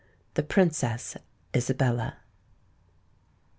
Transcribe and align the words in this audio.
THE 0.33 0.41
PRINCESS 0.41 1.15
ISABELLA. 1.53 2.17